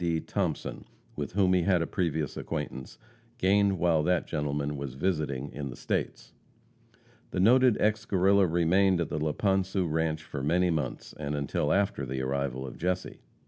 D. 0.03 0.19
Thompson, 0.19 0.85
with 1.15 1.33
whom 1.33 1.53
he 1.53 1.61
had 1.61 1.83
a 1.83 1.85
previous 1.85 2.35
acquaintance, 2.35 2.97
gained 3.37 3.77
while 3.77 4.01
that 4.01 4.25
gentleman 4.25 4.75
was 4.75 4.95
visiting 4.95 5.51
in 5.51 5.69
the 5.69 5.75
States. 5.75 6.33
The 7.29 7.39
noted 7.39 7.77
ex 7.79 8.03
Guerrilla 8.05 8.47
remained 8.47 8.99
at 8.99 9.09
the 9.09 9.19
Laponsu 9.19 9.85
ranche 9.87 10.23
for 10.23 10.41
many 10.41 10.71
months, 10.71 11.13
and 11.19 11.35
until 11.35 11.71
after 11.71 12.03
the 12.03 12.19
arrival 12.23 12.65
of 12.65 12.79
Jesse. 12.79 13.19